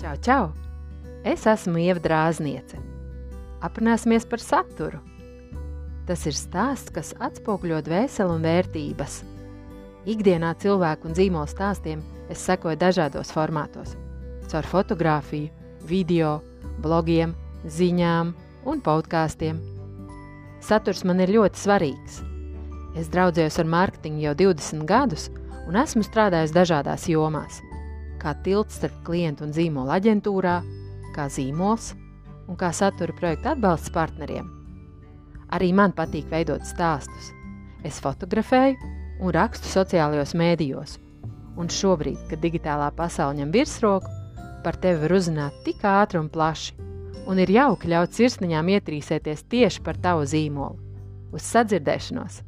Čau, 0.00 0.16
čau! 0.24 0.44
Es 1.28 1.42
esmu 1.44 1.76
Ieva 1.76 2.00
Drāzniece. 2.00 2.78
Aprunāsimies 3.60 4.24
par 4.24 4.40
saturu. 4.40 4.96
Tas 6.08 6.22
ir 6.24 6.32
stāsts, 6.32 6.88
kas 6.88 7.10
atspoguļo 7.20 7.82
dvēseli 7.84 8.32
un 8.32 8.46
vērtības. 8.46 9.18
Ikdienā 10.08 10.54
cilvēku 10.62 11.10
un 11.10 11.18
dzīvolu 11.18 11.52
stāstiem 11.52 12.00
es 12.32 12.40
sekoju 12.48 12.80
dažādos 12.80 13.28
formātos- 13.36 13.92
caur 14.48 14.64
fotografiju, 14.72 15.52
video, 15.84 16.40
blogiem, 16.80 17.36
ziņām 17.68 18.32
un 18.64 18.80
podkāstiem. 18.80 19.60
Saturs 20.64 21.04
man 21.04 21.20
ir 21.20 21.28
ļoti 21.28 21.60
svarīgs. 21.60 22.22
Es 22.96 23.12
draudzējos 23.12 23.58
ar 23.58 23.66
mārketingu 23.66 24.24
jau 24.24 24.34
20 24.34 24.86
gadus 24.86 25.28
un 25.68 25.76
esmu 25.76 26.00
strādājis 26.08 26.56
dažādās 26.56 27.04
jomās 27.04 27.60
kā 28.20 28.34
tilts 28.44 28.78
starp 28.78 29.00
klientu 29.06 29.46
un 29.46 29.54
zīmola 29.56 29.98
aģentūrā, 29.98 30.60
kā 31.16 31.26
zīmols 31.32 31.94
un 32.50 32.58
kā 32.60 32.70
satura 32.74 33.14
projekta 33.16 33.54
atbalsts 33.54 33.92
partneriem. 33.94 34.48
Arī 35.50 35.72
man 35.74 35.94
patīk 35.96 36.28
veidot 36.30 36.66
stāstus. 36.66 37.32
Es 37.86 37.98
fotografēju 38.02 38.76
un 39.20 39.32
rakstu 39.34 39.70
sociālajos 39.70 40.34
mēdījos, 40.38 40.98
un 41.58 41.70
šobrīd, 41.72 42.20
kad 42.30 42.42
digitālā 42.44 42.90
pasaule 42.96 43.40
ņem 43.40 43.54
virsroku, 43.54 44.12
par 44.64 44.76
tevi 44.80 45.00
var 45.04 45.16
uzzināt 45.16 45.64
tik 45.64 45.82
ātri 45.88 46.20
un 46.20 46.28
plaši, 46.32 46.76
un 47.30 47.40
ir 47.40 47.52
jauki 47.54 47.90
ļaut 47.92 48.14
sirsniņām 48.16 48.70
ietrīsēties 48.76 49.48
tieši 49.48 49.82
par 49.86 49.98
tavu 50.00 50.28
zīmolu. 50.28 50.78
Uz 51.32 51.46
sadzirdēšanos! 51.46 52.42